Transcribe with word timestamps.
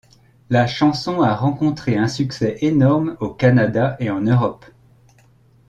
La 0.49 0.65
chanson 0.65 1.21
a 1.21 1.35
rencontré 1.35 1.95
un 1.95 2.07
succès 2.07 2.57
énorme 2.61 3.15
au 3.19 3.29
Canada 3.29 3.97
et 3.99 4.09
en 4.09 4.21
Europe. 4.21 4.65